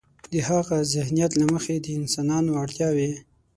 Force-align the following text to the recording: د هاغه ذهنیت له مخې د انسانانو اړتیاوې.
د 0.31 0.33
هاغه 0.47 0.77
ذهنیت 0.93 1.31
له 1.39 1.45
مخې 1.53 1.75
د 1.79 1.87
انسانانو 1.99 2.51
اړتیاوې. 2.63 3.11